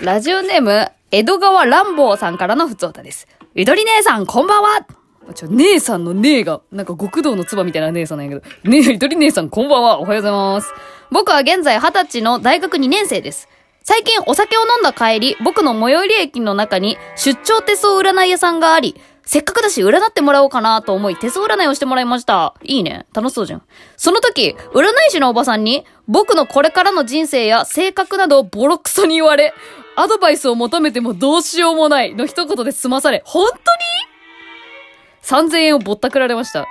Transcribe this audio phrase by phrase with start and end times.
[0.00, 3.26] ラジオネーム、江戸川乱暴さんからのふつおたです。
[3.56, 4.86] ゆとり姉さん、こんばんは
[5.34, 8.70] ちょ、姉さんの姉が、なんか極道の唾みたいな姉さんなんやけど。
[8.70, 9.98] ねえ、ゆとり姉さん、こんばんは。
[9.98, 10.72] おはようございます。
[11.10, 13.48] 僕は現在二十歳の大学2年生です。
[13.82, 18.94] 最近お酒を飲んだ帰り、僕の最寄り駅の中に出張手相占い屋さんがあり、
[19.24, 22.54] せっかくだし占ってもらおうかなと思い手相占いをしてもらいました。
[22.62, 23.04] いいね。
[23.12, 23.62] 楽しそうじゃん。
[23.96, 29.52] その時、占い師のおばさんに、僕のこれからの人生や性格などをボロクソに言われ、
[29.98, 36.66] アドバイスを求めてもどうしようもないの一言で済まされ、本当に ?3000 円をぼったくられました。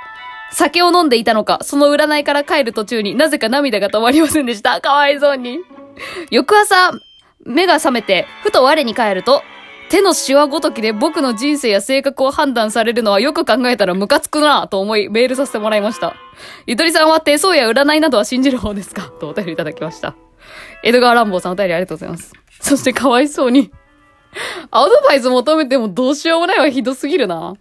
[0.53, 4.79] 酒を飲んでいたのか、その占いから帰る途中になぜか涙が止まりませんでした。
[4.79, 5.59] かわいそうに。
[6.31, 6.93] 翌朝、
[7.45, 9.43] 目が覚めて、ふと我に返ると、
[9.89, 16.13] 手のシワごときで僕の人生や性格を判断されるのはよく考えたらムカつくなぁと思いメールさせてもらいました。
[16.65, 19.03] ゆとりさんは手相や占いなどは信じる方ですか？
[19.19, 20.15] とお便りいただきました。
[20.83, 22.33] 江戸川乱暴さんお便りありがとうございます。
[22.59, 23.71] そしてかわいそうに。
[24.71, 27.55] アドバイス求めてもどうしようもないはひどすぎるな。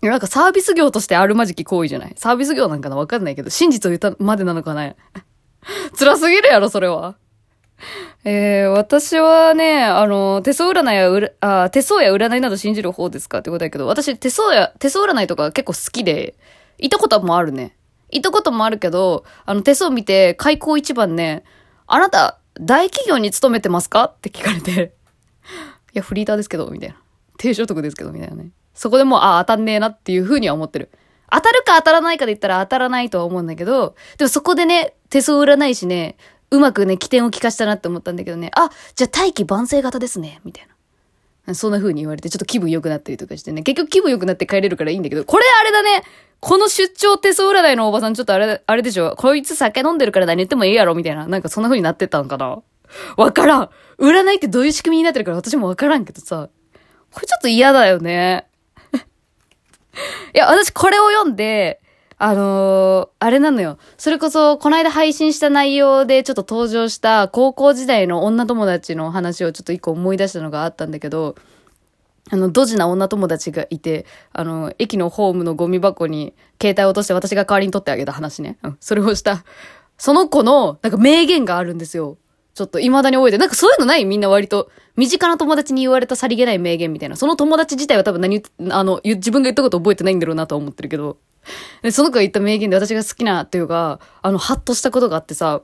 [0.00, 2.12] なんかサービス業としてあるまじき行為じゃない？
[2.16, 2.96] サービス業なんかな？
[2.96, 4.96] わかんないけど、真実を言ったまでなのかね。
[5.98, 7.16] 辛すぎるやろ、それは。
[8.24, 16.36] えー、私はね、あの、手相占いやうら、あ、手相や占いなど信じる方ですかってことだけど、私手相や、手相占いとか結構好きで、
[16.78, 17.76] 行ったこともあるね。
[18.10, 21.44] 行ったこともあるけど、あの、手相見て、開口一番ね、
[21.86, 24.04] あなた、大企業に勤めてますか？
[24.04, 24.94] って聞かれて、
[25.94, 26.96] いや、フリーターですけど、みたいな。
[27.38, 28.50] 低所得ですけど、みたいなね。
[28.74, 30.90] そこでもう、あ、当たんねえなっていうふうには思ってる。
[31.30, 36.16] 当たるか当たらないかで言ったら当たらないとは思うんだけど、でもそこでね、手相占いしね、
[36.50, 40.74] うまくね、起点を利かしたなって思ったんだけどね、あ、じゃあ大器晩成型ですね、みたいな。
[41.54, 46.02] そんな風に言われて、ちょっと気分良くなったりとかしてね、結局気分良くなって帰れるからいいんだけど、これあれだね、
[46.40, 52.62] この出張手相占いのおばさんちょっとあれ、あれでしょ、こいつ酒飲んでるから何言ってもいいやろ、みたいな、なんかそんな風になってたんかな。
[53.16, 53.70] わからん。
[53.98, 56.48] 占いってどういう仕組みになってるから私もわからんけどさ、
[57.12, 58.46] これちょっと嫌だよね。
[60.34, 61.80] いや、私これを読んで、
[62.20, 63.78] あのーあれなのよ。
[63.96, 71.36] それこそ、この間配信した内容でちょっと登場した高校時代の女友達の話をちょっと一個思い出したのがあったんだけど、
[72.30, 78.58] あの、ドジな女友達がいて、あの、駅のホームのゴミ箱に携帯を落として私が代わりに取ってあげた話ね。
[78.62, 79.44] うん、それをした。
[79.96, 82.18] その子の、なんか名言があるんですよ。
[82.54, 83.38] ちょっと未だに覚えて。
[83.38, 84.04] なんかそういうのない？
[84.04, 84.70] みんな割と。
[84.96, 87.16] 身近な友達に言われたさりげない名言みたいな。
[87.16, 91.18] その友達自体は多分何、あの、自分が言ったこと覚えてないんだろうなと思ってるけど。
[91.82, 95.62] で、その子が言った名言で私が好きなっていうか、あの、ハッとしたことがあってさ、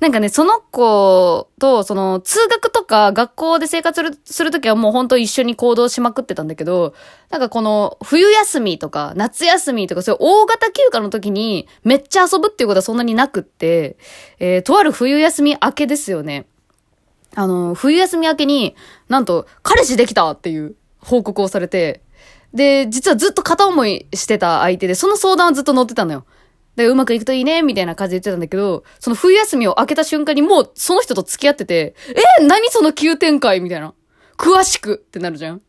[0.00, 6.94] なんかね、その子と、その、通学とか学校で生活する、するときはもう本当一緒に行動しまくってたんだけど、
[7.30, 13.96] なんかこの、冬休みとか、夏休みとか、そういう大型休暇の時に、めっちゃ遊ぶっていうことはそんなになくって、
[14.38, 16.46] えー、とある冬休み明けですよね。
[17.34, 18.76] あの、冬休み明けに、
[19.08, 22.00] なんと、彼氏できたっていう報告をされて、
[22.56, 26.24] で、実はずっと片思いしてた相手で、その相談はずっと乗ってたのよ。
[26.74, 31.94] で、うまくいくといいね、みたいな感じで言ってたんだけど、その冬休みを明けた瞬間にもうその人と付き合ってて、
[32.40, 33.94] え、何その急展開みたいな。
[34.38, 35.62] 詳しくってなるじゃん。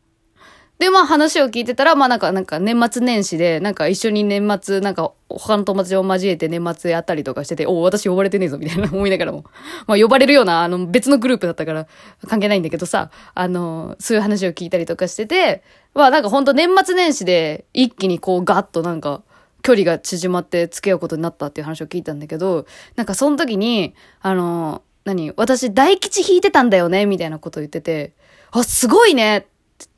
[0.78, 9.44] で、まあ話を聞いてたら、まあなんか、なんか年末年始で、なんか一緒に年末、なんか他の友達を交えて年末やったりとかしてて、お私呼ばれてねえぞ、みたいな思いながらも。
[9.88, 11.86] まあ呼ばれるような、あの別のグループだったから
[12.28, 19.22] 関係ないんだけどさ、あの、そういう話を聞いたりとかしてて、まあなんかほんと年末年始で一気にこうガッとなんか、
[19.62, 28.12] 距離が縮まって付き合うことになったっていう話を聞いたんだけど、なんかその時に、あの、何私大吉引いてたんだよねみたいなこと言ってて、
[28.50, 29.48] あ、すごいねって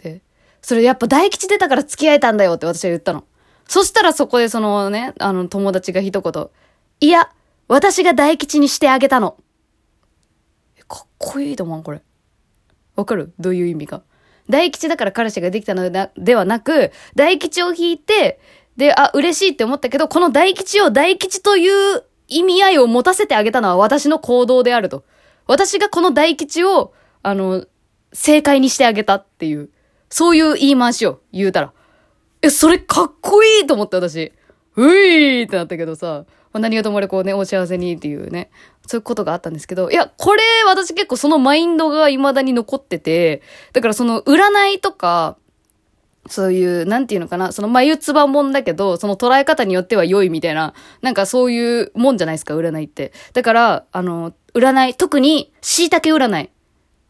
[0.03, 0.23] 言って、
[0.63, 3.25] それやっぱ大吉出たから付き合えたんだよって私は言ったの。
[3.67, 6.49] そしたらそこでそのね、あの友達が一言、
[7.01, 7.31] いや、
[7.69, 9.37] 私が大吉にしてあげたの。
[10.89, 12.03] かっこいいと思うこれ。
[12.97, 13.33] わかる？
[13.39, 14.03] どういう意味か。
[14.49, 18.41] 大吉だから彼氏ができたのではなく、大吉を引いて、
[18.77, 25.05] で、あ、嬉しいって思ったけど、この大吉を大吉という意味合いを持たせてあげたのは私の行動であると。
[25.47, 26.93] 私がこの大吉を、
[27.23, 27.65] あの、
[28.13, 29.71] 正解にしてあげたっていう、
[30.11, 31.73] そういう言い回しを言うたら。
[32.43, 34.33] え、それかっこいいと思って私。
[34.77, 38.51] ういーってなったけどさ、まあ、何がともあれこうね、お幸せにっていうね、
[38.87, 43.43] そういうことがあったんですけど、いや、これ私結構そのマインドが未だに残ってて、
[43.73, 45.37] だからその占いとか、
[46.29, 53.13] そういう、なんていうのかな、その眉唾もんだけど、その捉え方によっては良いみたいな、なんかそういうもんじゃないですか、占いって。
[53.33, 56.51] だから、あの、占い、特に、椎茸占い。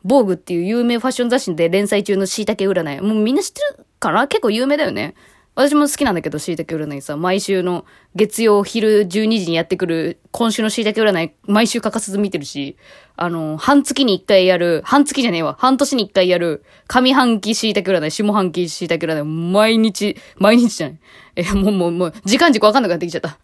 [0.05, 3.01] 防具っていう有名ファッション雑誌で連載中の椎茸占い。
[3.01, 4.29] もうみんな知ってるかな？
[4.29, 5.15] 結構有名だよね。
[5.57, 12.77] 私も好きなんだけど、椎茸占いさ、毎週の月曜昼12時にやってくる、今週の椎茸占い、毎週欠かさず見てるし、
[13.17, 20.99] あの、半月に一回やる、半月じゃねえわ、半年に一回やる、上半期椎茸占い、下半期椎茸占い、毎日、毎日じゃない。
[21.37, 23.39] え、もうもう、もう、時間軸わかんなくなってきちゃった。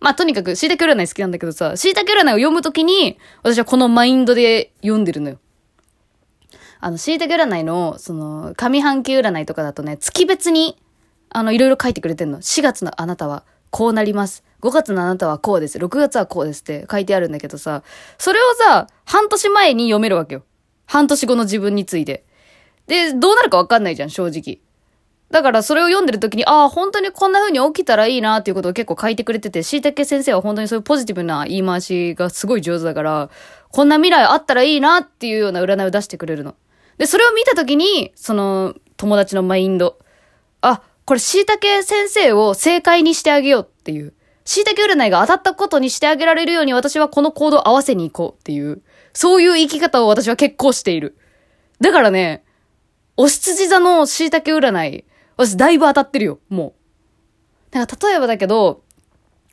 [0.00, 5.38] まあ、とにかく、椎茸占い好きなんだけどさ、椎茸占いを読むときに、私はこのマインドで読んでるのよ。
[6.84, 10.76] あの、椎茸占いの、その、上半期占いとかだとね、月別に、
[11.30, 12.40] あの、いろいろ書いてくれてんの。
[12.40, 14.42] 4月のあなたはこうなります。
[14.62, 15.78] 5月のあなたはこうです。
[15.78, 17.84] 6月はこうですって書いてあるんだけどさ、
[18.18, 20.42] それをさ、半年前に読めるわけよ。
[20.86, 22.24] 半年後の自分について。
[22.88, 24.58] で、どうなるかわかんないじゃん、正直。
[25.30, 33.30] だからそれを読んでる時に、ああ、本当にこんな風に起きたらいいなっていうことを結構書いてくれてて、椎茸先生は本当にそういうポジティブな言い回しがすごい上手だから、
[33.70, 36.56] こんな未来あったらいいなっていうような占いを出してくれるの。
[36.98, 39.98] で、それを見た時に、その、友達のマインド。
[40.60, 44.14] あ、これ椎茸先生を正解にしてあげようっていう。
[44.44, 48.82] 椎茸占いが当たったことにしてあげられるように私はこの行動を合わせに行こうっていう。
[49.12, 51.16] そういう生き方を私は結構している。
[51.80, 52.44] だからね、
[53.16, 55.04] お羊座の椎茸占い、
[55.36, 57.72] 私だいぶ当たってるよ、もう。
[57.72, 58.82] だか例えばだけど、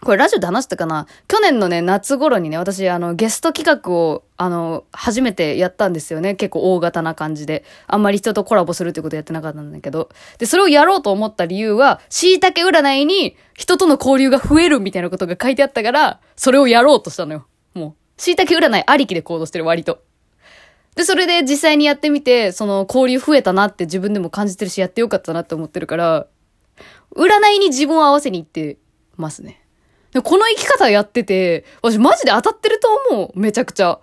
[0.02, 1.08] これラジオで話したかな？
[1.28, 6.36] 去年のね、夏頃にね、私、あの、ゲスト企画を、あの、初めてやったんですよね。
[6.36, 7.66] 結構大型な感じで。
[7.86, 10.10] あんまり人とコラボするってことやってなかったんだけど。
[10.38, 17.48] で、それをやろうと思った理由は、椎茸占いに人との交流が増えるみたいなことが書いてあったから、それをやろうとしたのよ。
[17.74, 17.94] もう。
[18.16, 20.02] 椎茸占いありきで行動してる、割と。
[20.96, 26.28] で、それで実際にやってみて、その交流増えたなって自分でも感じてるし、やってよかったなって思ってるから、
[27.16, 28.78] 占いに自分を合わせに行って
[29.18, 29.62] ますね。
[30.24, 33.40] この生き方やってて、私マジで当たってると思う。
[33.40, 34.00] めちゃくちゃ。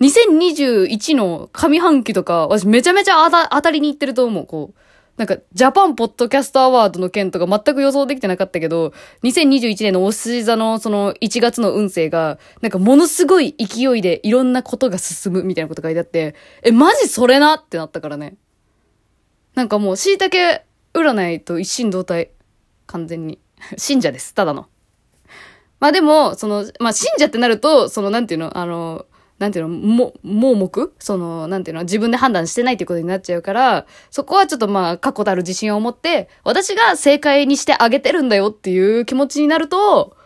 [0.00, 4.46] 2021の上半期とか、私めちゃめちゃ当たりに行ってると思う。
[4.46, 4.80] こう。
[5.16, 8.92] なんか、ジャパンポッドキャストアワードの件とか全く予想できてなかったけど、
[9.22, 18.36] 2021年のおし座のその1月の運勢が、なんかものすごい勢いでいろんなことが進むみたいなこと書いてあって、え、マジそれなってなったからね。
[19.54, 20.62] なんかもう、椎茸
[20.92, 22.30] 占いと一心同体。
[22.86, 23.38] 完全に。
[23.78, 24.34] 信者です。
[24.34, 24.66] ただの。
[25.80, 29.06] まあでも、その、まあ信者ってなると、その、なんていうの、あの、
[29.38, 30.94] なんていうの、も、盲目？
[30.98, 40.16] その、なんていうの、自分で判断してないっていうことになっちゃうから、そこはちょっとまあ、確固たる自信を持って、私が正解にしてあげてるんだよっていう気持ちになると、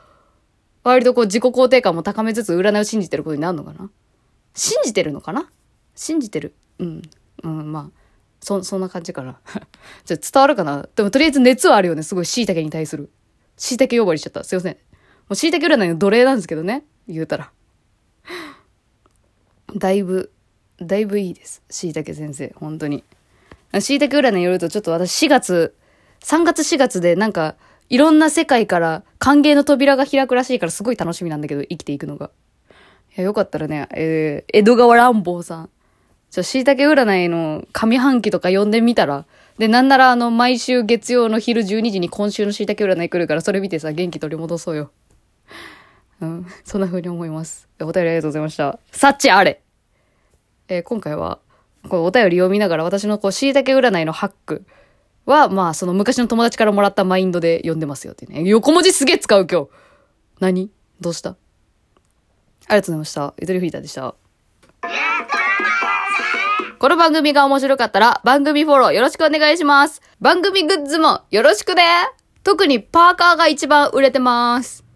[0.85, 3.91] 割とこう自己肯定感も高めつつ占いを信じてることになるのかな？
[4.55, 5.51] 信じてるのかな？
[5.95, 6.55] 信じてる。
[6.79, 7.03] うん。
[7.43, 8.01] うん、まあ。
[8.41, 9.39] そ、そんな感じかな。
[10.07, 10.89] じゃ伝わるかな？
[10.95, 12.03] でもとりあえず熱はあるよね。
[12.03, 13.11] すごい椎茸に対する。
[13.57, 14.45] 椎茸呼ばわりしちゃった。
[14.45, 14.77] すいません。
[15.31, 16.83] もう椎茸占いの奴隷なんですけどね。
[17.07, 17.53] 言うたら。
[19.77, 20.33] だいぶ、
[20.83, 21.63] だいぶいいです。
[21.71, 22.53] 椎茸先生。
[22.57, 23.05] 本当に。
[23.79, 25.77] 椎茸占いによるとちょっと私4月、
[26.25, 27.55] 3月4月でなんか、
[27.89, 32.33] いろんな世界から歓迎の扉が開くらしいからすごい楽しみなんだけど、生きていくのが。
[33.17, 35.71] いや、よかったらね、えー、江戸川乱暴さん。
[36.33, 39.27] ちょ、椎茸占いの上半期とか読んでみたら、
[39.59, 44.91] で、なんならあの、毎週月曜の昼12時に今週の椎茸占い来るから、それ見てさ、元気取り戻そうよ。
[46.21, 47.69] うん、そんな風に思います。
[47.81, 48.79] お便りありがとうございました。
[48.93, 49.63] 幸あれ
[50.69, 51.39] えー、今回は、
[51.89, 54.67] こうお便り読みながら私のこう、椎茸占いのハック
[55.27, 58.43] は、まあ、その昔の友達からもらったマインドで読んでますよってね。
[58.43, 59.69] 横文字すげえ使う今日。
[60.41, 60.71] 何？
[61.01, 61.31] どうした？
[61.31, 61.39] あり
[62.69, 63.35] がとうございました。
[63.41, 64.15] ゆとりフリーターでした。
[66.79, 70.01] この番組が面白かったら番組フォローよろしくお願いします。
[70.21, 71.85] 番組グッズもよろしくね。
[72.43, 74.85] 特にパーカーが一番売れてます。